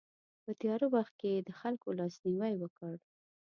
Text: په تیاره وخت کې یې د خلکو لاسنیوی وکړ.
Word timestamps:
په 0.43 0.51
تیاره 0.59 0.87
وخت 0.95 1.13
کې 1.19 1.27
یې 1.35 1.39
د 1.47 1.49
خلکو 1.59 1.87
لاسنیوی 1.99 2.53
وکړ. 2.59 2.93